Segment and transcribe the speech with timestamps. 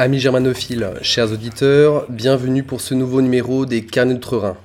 [0.00, 4.56] Amis germanophiles, chers auditeurs, bienvenue pour ce nouveau numéro des Carnets d'Outre-Rhin.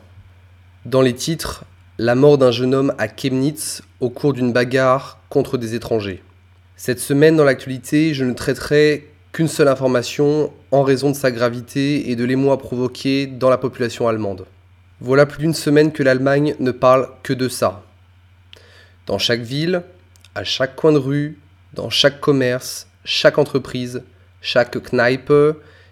[0.85, 1.65] Dans les titres,
[1.97, 6.23] la mort d'un jeune homme à Chemnitz au cours d'une bagarre contre des étrangers.
[6.77, 12.09] Cette semaine, dans l'actualité, je ne traiterai qu'une seule information en raison de sa gravité
[12.09, 14.45] et de l'émoi provoqué dans la population allemande.
[15.01, 17.83] Voilà plus d'une semaine que l'Allemagne ne parle que de ça.
[19.05, 19.83] Dans chaque ville,
[20.33, 21.39] à chaque coin de rue,
[21.73, 24.01] dans chaque commerce, chaque entreprise,
[24.45, 25.33] chaque Kneipe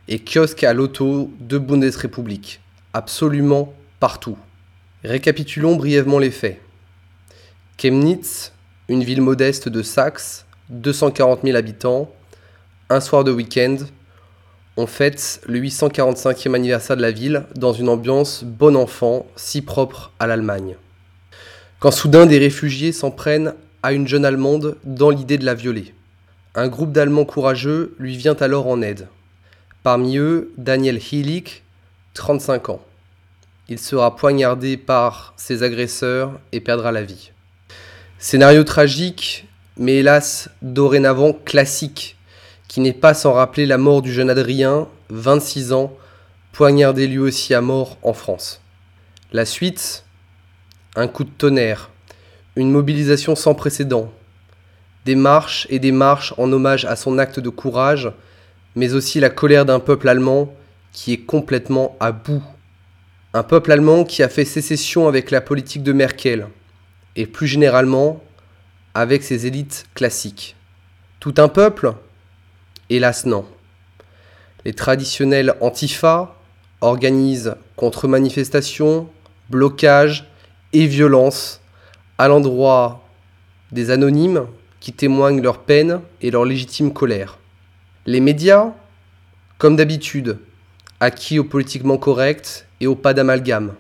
[0.08, 2.62] et kiosque à l'auto de Bundesrepublik.
[2.94, 4.38] Absolument partout.
[5.04, 6.62] Récapitulons brièvement les faits.
[7.82, 8.54] Chemnitz,
[8.90, 12.12] une ville modeste de Saxe, 240 000 habitants,
[12.92, 13.78] un soir de week-end,
[14.78, 20.12] on fête le 845e anniversaire de la ville dans une ambiance bon enfant, si propre
[20.20, 20.76] à l'Allemagne.
[21.80, 25.96] Quand soudain des réfugiés s'en prennent à une jeune Allemande dans l'idée de la violer.
[26.56, 29.08] Un groupe d'Allemands courageux lui vient alors en aide.
[29.82, 31.64] Parmi eux, Daniel Hillig,
[32.14, 32.82] 35 ans.
[33.70, 37.32] Il sera poignardé par ses agresseurs et perdra la vie.
[38.20, 42.18] Scénario tragique mais hélas dorénavant classique,
[42.68, 45.94] qui n'est pas sans rappeler la mort du jeune Adrien, 26 ans,
[46.52, 48.62] poignardé lui aussi à mort en France.
[49.32, 50.06] La suite
[50.96, 51.90] Un coup de tonnerre,
[52.56, 54.12] une mobilisation sans précédent,
[55.06, 58.12] des marches et des marches en hommage à son acte de courage,
[58.76, 60.54] mais aussi la colère d'un peuple allemand
[60.92, 62.44] qui est complètement à bout.
[63.34, 66.48] Un peuple allemand qui a fait sécession avec la politique de Merkel,
[67.16, 68.24] et plus généralement
[68.94, 70.56] avec ses élites classiques.
[71.20, 71.94] Tout un peuple
[72.90, 73.46] Hélas non.
[74.66, 76.36] Les traditionnels antifa
[76.82, 79.10] organisent contre-manifestations,
[79.50, 80.30] blocages
[80.74, 81.62] et violences
[82.18, 83.04] à l'endroit
[83.72, 84.46] des anonymes
[84.84, 87.40] qui témoignent leur peine et leur légitime colère.
[88.06, 88.74] Les médias,
[89.58, 90.40] comme d'habitude,
[91.00, 93.76] acquis au politiquement correct et au pas d'amalgame.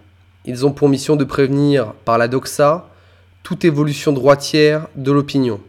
[0.45, 2.87] Ils ont pour mission de prévenir par la doxa
[3.43, 5.59] toute évolution droitière de l'opinion.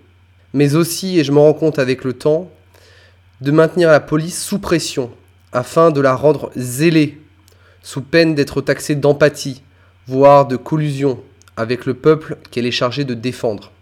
[0.53, 2.49] Mais aussi, et je m'en rends compte avec le temps,
[3.41, 5.11] de maintenir la police sous pression,
[5.53, 7.21] afin de la rendre zélée,
[7.83, 9.62] sous peine d'être taxée d'empathie,
[10.06, 11.21] voire de collusion
[11.56, 13.73] avec le peuple qu'elle est chargée de défendre.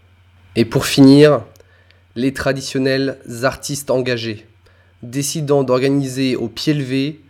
[0.55, 1.43] Et pour finir,
[2.15, 4.47] les traditionnels artistes engagés,
[5.03, 7.21] décidant d'organiser au pied levé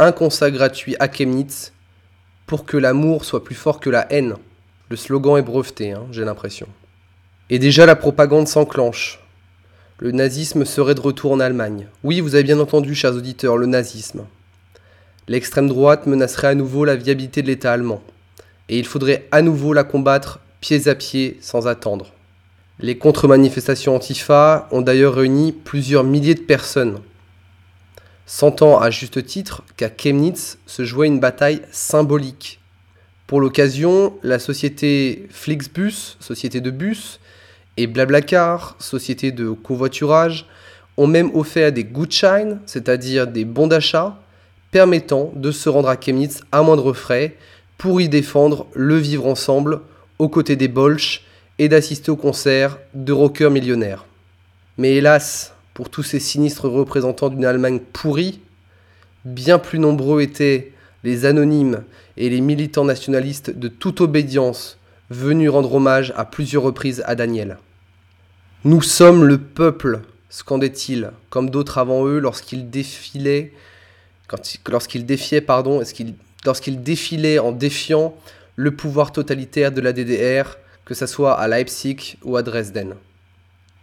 [0.00, 1.72] un concert gratuit à Chemnitz
[2.46, 4.34] pour que l'amour soit plus fort que la haine.
[4.90, 6.66] Le slogan est breveté, hein, j'ai l'impression.
[7.48, 9.20] Et déjà la propagande s'enclenche.
[9.98, 11.86] Le nazisme serait de retour en Allemagne.
[12.02, 14.26] Oui, vous avez bien entendu, chers auditeurs, le nazisme.
[15.28, 18.02] L'extrême droite menacerait à nouveau la viabilité de l'État allemand.
[18.68, 22.12] Et il faudrait à nouveau la combattre pieds à pied sans attendre.
[22.80, 26.98] Les contre-manifestations antifa ont d'ailleurs réuni plusieurs milliers de personnes,
[28.26, 32.58] sentant à juste titre qu'à Chemnitz se jouait une bataille symbolique.
[33.28, 37.20] Pour l'occasion, la société Flixbus, société de bus,
[37.76, 40.46] et Blablacar, société de covoiturage,
[40.96, 44.20] ont même offert des Gutschein, c'est-à-dire des bons d'achat,
[44.72, 47.36] permettant de se rendre à Chemnitz à moindre frais
[47.78, 49.80] pour y défendre le vivre ensemble
[50.18, 51.22] aux côtés des Bolsch
[51.58, 54.06] et d'assister au concert de rockers millionnaires.
[54.78, 58.40] Mais hélas, pour tous ces sinistres représentants d'une Allemagne pourrie,
[59.24, 60.72] bien plus nombreux étaient
[61.04, 61.84] les anonymes
[62.16, 64.78] et les militants nationalistes de toute obédience
[65.10, 67.58] venus rendre hommage à plusieurs reprises à Daniel.
[68.64, 70.00] Nous sommes le peuple,
[70.30, 73.52] scandait-il, comme d'autres avant eux lorsqu'ils défilaient,
[74.68, 75.82] lorsqu'ils défiaient, pardon,
[76.46, 78.16] lorsqu'ils défilaient en défiant
[78.56, 82.94] le pouvoir totalitaire de la DDR, que ce soit à Leipzig ou à Dresden.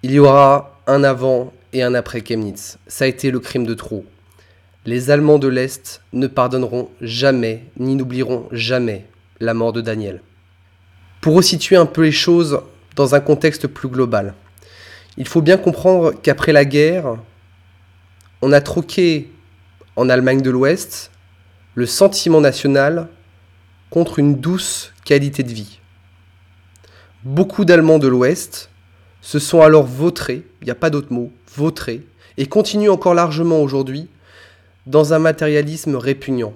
[0.03, 2.77] Il y aura un avant et un après Chemnitz.
[2.87, 4.05] Ça a été le crime de trop.
[4.85, 9.05] Les Allemands de l'Est ne pardonneront jamais, ni n'oublieront jamais
[9.39, 10.21] la mort de Daniel.
[11.21, 12.61] Pour resituer un peu les choses
[12.95, 14.33] dans un contexte plus global,
[15.17, 17.17] il faut bien comprendre qu'après la guerre,
[18.41, 19.29] on a troqué
[19.95, 21.11] en Allemagne de l'Ouest
[21.75, 23.07] le sentiment national
[23.89, 25.80] contre une douce qualité de vie.
[27.23, 28.71] Beaucoup d'Allemands de l'Ouest
[29.21, 32.01] se sont alors vautrés, il n'y a pas d'autre mot, vautrés,
[32.37, 34.07] et continuent encore largement aujourd'hui
[34.87, 36.55] dans un matérialisme répugnant,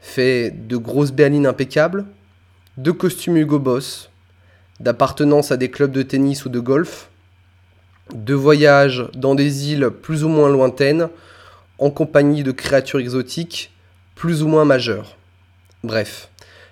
[0.00, 2.06] fait de grosses berlines impeccables,
[2.76, 4.10] de costumes Hugo Boss,
[4.80, 7.08] d'appartenance à des clubs de tennis ou de golf,
[8.12, 11.08] de voyages dans des îles plus ou moins lointaines,
[11.78, 13.70] en compagnie de créatures exotiques
[14.16, 15.16] plus ou moins majeures.
[15.84, 16.30] Bref,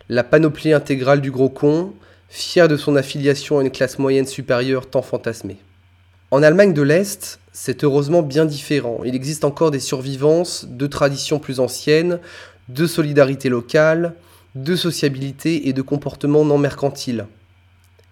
[0.08, 1.94] la panoplie intégrale du gros con,
[2.32, 5.58] fier de son affiliation à une classe moyenne supérieure tant fantasmée.
[6.30, 9.00] En Allemagne de l'Est, c'est heureusement bien différent.
[9.04, 12.20] Il existe encore des survivances de traditions plus anciennes,
[12.70, 14.14] de solidarité locale,
[14.54, 17.26] de sociabilité et de comportement non mercantile.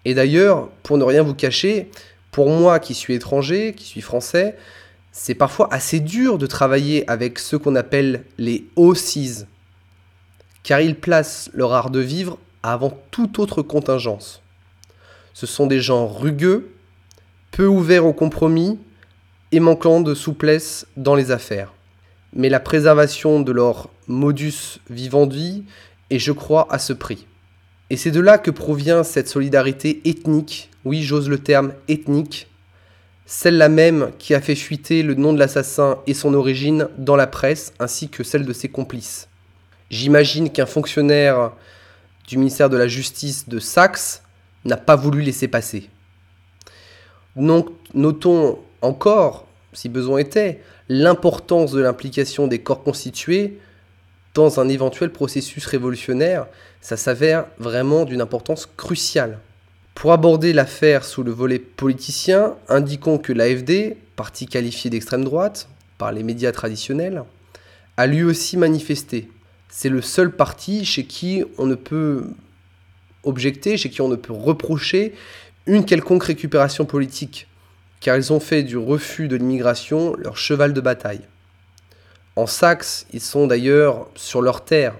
[0.05, 1.89] Et d'ailleurs, pour ne rien vous cacher,
[2.29, 4.55] pour moi qui suis étranger, qui suis français,
[5.11, 9.47] c'est parfois assez dur de travailler avec ceux qu'on appelle les OCs,
[10.61, 14.41] car ils placent leur art de vivre avant toute autre contingence.
[15.33, 16.71] Ce sont des gens rugueux,
[17.51, 18.79] peu ouverts au compromis
[19.51, 21.73] et manquant de souplesse dans les affaires.
[22.33, 25.65] Mais la préservation de leur modus vivendi
[26.09, 27.27] est, je crois, à ce prix.
[27.89, 32.47] Et c'est de là que provient cette solidarité ethnique, oui j'ose le terme ethnique,
[33.25, 37.27] celle-là même qui a fait fuiter le nom de l'assassin et son origine dans la
[37.27, 39.27] presse, ainsi que celle de ses complices.
[39.89, 41.51] J'imagine qu'un fonctionnaire
[42.27, 44.23] du ministère de la Justice de Saxe
[44.65, 45.89] n'a pas voulu laisser passer.
[47.35, 53.59] Donc, notons encore, si besoin était, l'importance de l'implication des corps constitués
[54.33, 56.47] dans un éventuel processus révolutionnaire,
[56.81, 59.39] ça s'avère vraiment d'une importance cruciale.
[59.95, 65.67] Pour aborder l'affaire sous le volet politicien, indiquons que l'AFD, parti qualifié d'extrême droite
[65.97, 67.23] par les médias traditionnels,
[67.97, 69.29] a lui aussi manifesté.
[69.73, 72.25] C'est le seul parti chez qui on ne peut
[73.23, 75.13] objecter, chez qui on ne peut reprocher
[75.65, 77.47] une quelconque récupération politique,
[78.01, 81.21] car ils ont fait du refus de l'immigration leur cheval de bataille.
[82.35, 84.93] En Saxe, ils sont d'ailleurs sur leur terre,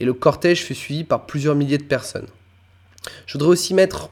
[0.00, 2.28] et le cortège fut suivi par plusieurs milliers de personnes.
[3.26, 4.08] Je voudrais aussi mettre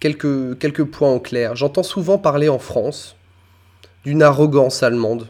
[0.00, 1.54] quelques, quelques points en clair.
[1.54, 3.14] J'entends souvent parler en France
[4.04, 5.28] d'une arrogance allemande,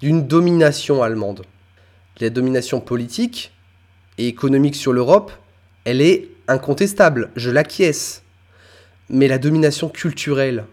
[0.00, 1.42] d'une domination allemande.
[2.20, 3.50] La domination politique
[4.18, 5.32] et économique sur l'Europe,
[5.84, 8.22] elle est incontestable, je l'acquiesce.
[9.08, 10.64] Mais la domination culturelle,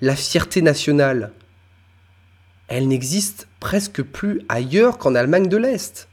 [0.00, 1.32] la fierté nationale,
[2.68, 6.08] elle n'existe presque plus ailleurs qu'en Allemagne de l'Est.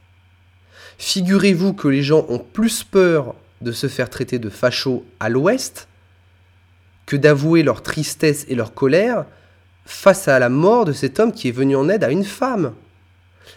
[0.97, 5.87] Figurez-vous que les gens ont plus peur de se faire traiter de fachos à l'Ouest
[7.05, 9.25] que d'avouer leur tristesse et leur colère
[9.85, 12.73] face à la mort de cet homme qui est venu en aide à une femme.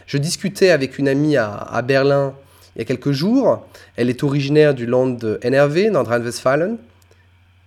[0.07, 2.35] Je discutais avec une amie à, Berlin
[2.75, 3.67] il y a quelques jours.
[3.97, 6.79] Elle est originaire du land de NRW, Nordrhein-Westfalen.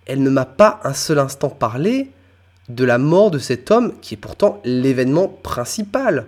[0.06, 2.10] Elle ne m'a pas un seul instant parlé
[2.68, 6.26] de la mort de cet homme qui est pourtant l'événement principal,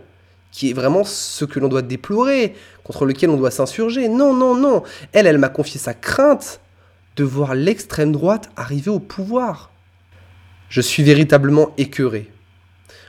[0.53, 4.09] qui est vraiment ce que l'on doit déplorer, contre lequel on doit s'insurger.
[4.09, 4.82] Non, non, non.
[5.12, 6.61] Elle, elle m'a confié sa crainte
[7.17, 9.71] de voir l'extrême droite arriver au pouvoir.
[10.69, 12.31] Je suis véritablement écœuré.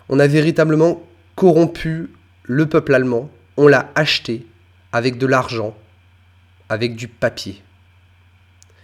[0.10, 1.02] On a véritablement
[1.36, 2.12] corrompu
[2.44, 4.46] le peuple allemand, on l'a acheté
[4.92, 5.76] avec de l'argent,
[6.70, 7.62] avec du papier.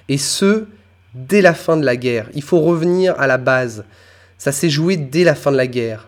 [0.09, 0.67] Et ce,
[1.13, 2.29] dès la fin de la guerre.
[2.33, 3.83] Il faut revenir à la base.
[4.37, 6.07] Ça s'est joué dès la fin de la guerre.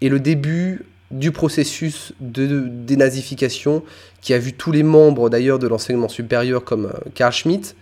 [0.00, 3.82] Et le début du processus de dénazification
[4.20, 7.76] qui a vu tous les membres d'ailleurs de l'enseignement supérieur comme euh, Karl Schmitt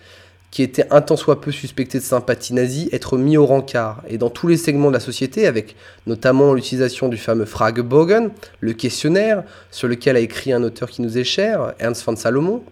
[0.55, 4.05] qui était un tant soit peu suspecté de sympathie nazie, être mis au rencard.
[4.07, 5.75] Et dans tous les segments de la société, avec
[6.07, 8.31] notamment l'utilisation du fameux Fragebogen,
[8.61, 9.43] le questionnaire,
[9.73, 12.63] sur lequel a écrit un auteur qui nous est cher, Ernst von Salomon,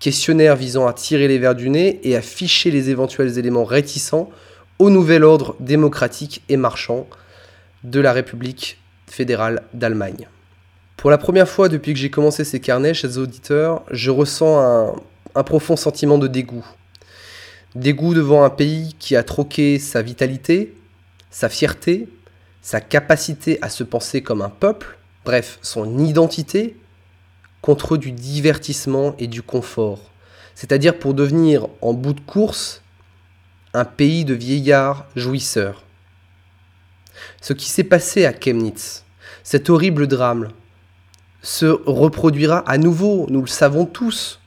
[0.00, 4.28] questionnaire visant à tirer les verres du nez et à ficher les éventuels éléments réticents
[4.78, 7.06] au nouvel ordre démocratique et marchand
[7.84, 10.28] de la République fédérale d'Allemagne.
[10.98, 14.94] Pour la première fois depuis que j'ai commencé ces carnets, chers auditeurs, je ressens
[15.34, 16.66] un profond sentiment de dégoût
[17.74, 20.76] Dégoût devant un pays qui a troqué sa vitalité,
[21.30, 22.08] sa fierté,
[22.62, 26.76] sa capacité à se penser comme un peuple, bref, son identité,
[27.62, 30.12] contre du divertissement et du confort.
[30.54, 32.82] C'est-à-dire pour devenir, en bout de course,
[33.72, 35.82] un pays de vieillards jouisseurs.
[37.40, 39.04] Ce qui s'est passé à Chemnitz,
[39.42, 40.50] cet horrible drame,
[41.42, 44.40] se reproduira à nouveau, nous le savons tous.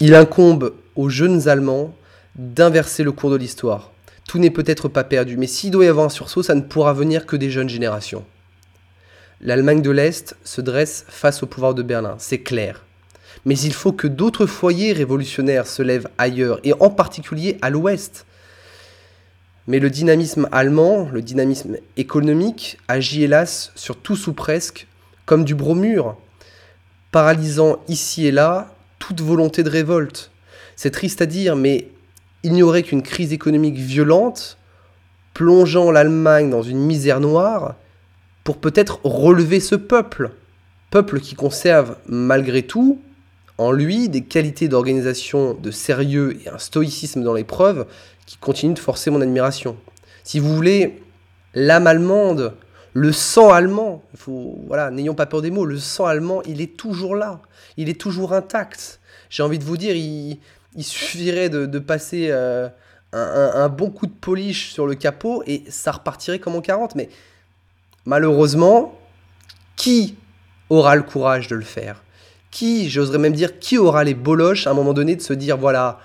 [0.00, 1.94] Il incombe aux jeunes Allemands
[2.36, 3.90] d'inverser le cours de l'histoire.
[4.28, 6.92] Tout n'est peut-être pas perdu, mais s'il doit y avoir un sursaut, ça ne pourra
[6.92, 8.24] venir que des jeunes générations.
[9.40, 12.84] L'Allemagne de l'Est se dresse face au pouvoir de Berlin, c'est clair.
[13.44, 18.26] Mais il faut que d'autres foyers révolutionnaires se lèvent ailleurs, et en particulier à l'Ouest.
[19.66, 24.86] Mais le dynamisme allemand, le dynamisme économique, agit hélas sur tous ou presque
[25.26, 26.16] comme du bromure,
[27.10, 30.30] paralysant ici et là toute volonté de révolte.
[30.76, 31.88] C'est triste à dire, mais
[32.46, 34.56] il n'y aurait qu'une crise économique violente
[35.34, 37.74] plongeant l'Allemagne dans une misère noire
[38.44, 40.30] pour peut-être relever ce peuple.
[40.90, 43.00] Peuple qui conserve malgré tout
[43.58, 47.88] en lui des qualités d'organisation, de sérieux et un stoïcisme dans l'épreuve
[48.26, 49.76] qui continuent de forcer mon admiration.
[50.22, 51.02] Si vous voulez,
[51.52, 52.54] l'âme allemande,
[52.92, 56.76] le sang allemand, faut, voilà, n'ayons pas peur des mots, le sang allemand, il est
[56.76, 57.40] toujours là,
[57.76, 59.00] il est toujours intact.
[59.30, 60.38] J'ai envie de vous dire, il,
[60.84, 62.68] suffirait de, passer euh,
[63.12, 66.94] un, bon coup de polish sur le capot et ça repartirait comme en 40.
[66.94, 67.08] Mais
[68.04, 68.98] malheureusement,
[69.76, 70.16] qui
[70.68, 72.02] aura le courage de le faire?
[72.50, 75.56] Qui, j'oserais même dire, qui aura les boloches à un moment donné de se dire,
[75.56, 75.98] voilà,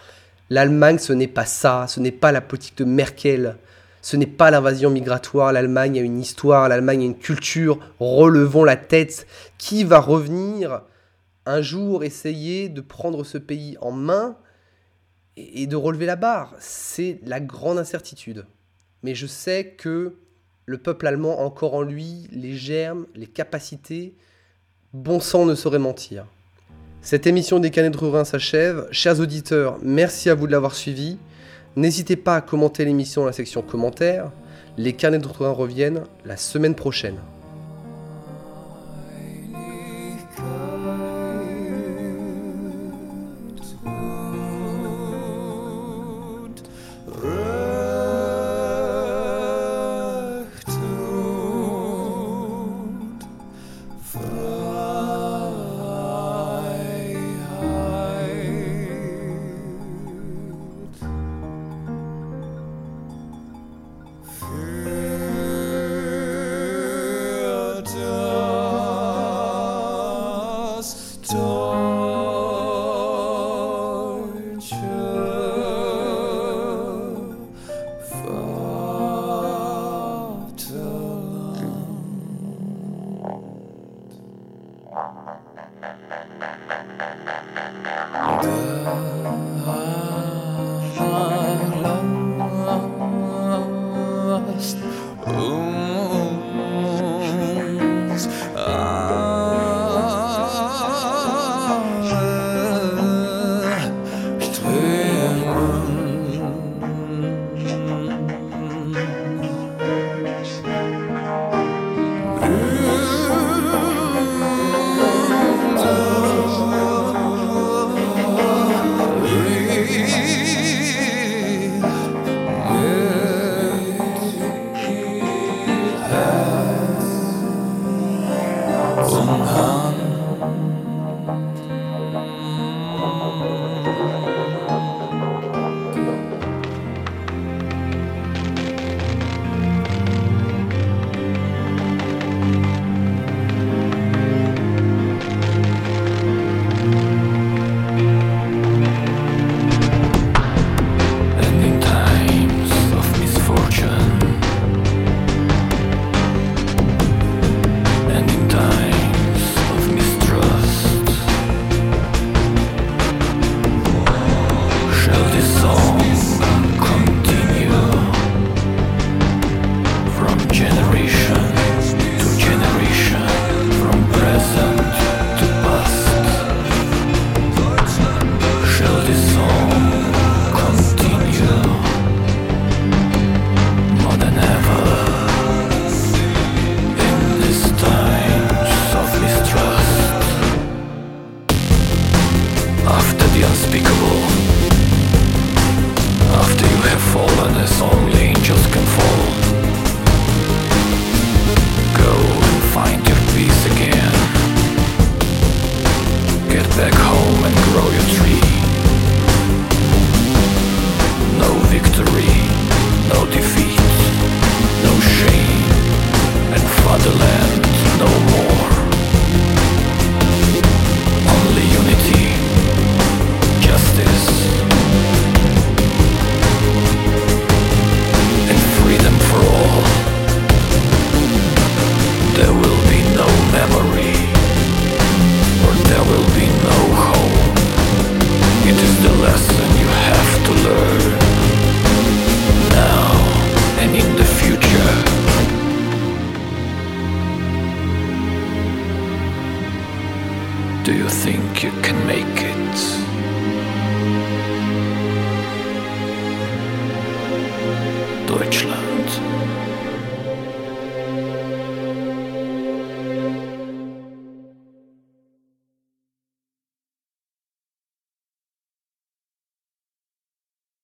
[0.50, 3.56] l'Allemagne, ce n'est pas ça, ce n'est pas la politique de Merkel,
[4.02, 8.76] ce n'est pas l'invasion migratoire, l'Allemagne a une histoire, l'Allemagne a une culture, relevons la
[8.76, 9.28] tête.
[9.58, 10.82] Qui va revenir
[11.46, 14.36] un jour essayer de prendre ce pays en main
[15.38, 18.46] et de relever la barre C'est la grande incertitude.
[19.04, 20.16] Mais je sais que
[20.66, 24.14] le peuple allemand a encore en lui les germes, les capacités.
[24.94, 26.26] Bon sang ne saurait mentir.
[27.02, 28.88] Cette émission des Canets de Rhin s'achève.
[28.92, 31.18] Chers auditeurs, merci à vous de l'avoir suivi.
[31.76, 34.32] N'hésitez pas à commenter l'émission dans la section commentaires.
[34.78, 37.18] Les carnets de Rhin reviennent la semaine prochaine.